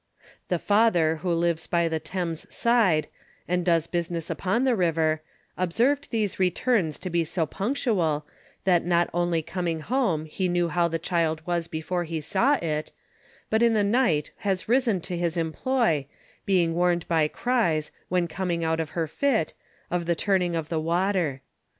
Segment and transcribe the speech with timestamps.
[0.47, 3.07] The Father who lives by the Thames side,
[3.47, 5.21] and does business upon the River,
[5.59, 8.25] observed these Returns to be so punctual,
[8.63, 12.91] that not only coming home He knew how the Child was before he saw it,
[13.51, 16.07] but in the night has risen to his Employ,
[16.47, 19.53] being warned by Cries when coming out of her Fit,
[19.91, 21.41] of the turning of the Water.